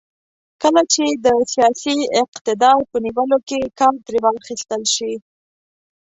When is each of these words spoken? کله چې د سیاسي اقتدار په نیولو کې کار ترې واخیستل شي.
کله 0.61 0.81
چې 0.93 1.05
د 1.25 1.27
سیاسي 1.53 1.95
اقتدار 2.23 2.79
په 2.91 2.97
نیولو 3.05 3.37
کې 3.47 3.59
کار 3.79 3.95
ترې 4.05 4.19
واخیستل 4.25 4.83
شي. 4.95 5.13